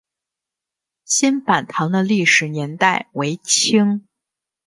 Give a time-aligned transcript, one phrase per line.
[1.05, 4.07] 新坂堂的历史年代为清。